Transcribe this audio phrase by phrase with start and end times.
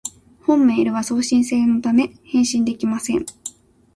[0.41, 3.23] 本メールは送信専用のため、返信できません